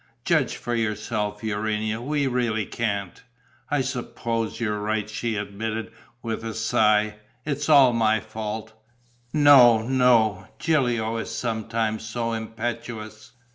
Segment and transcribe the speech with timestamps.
[0.25, 3.21] "Judge for yourself, Urania: we really can't."
[3.69, 5.91] "I suppose you're right," she admitted,
[6.23, 7.17] with a sigh.
[7.45, 8.73] "It's all my fault."
[9.31, 13.33] "No, no, Gilio is sometimes so impetuous...."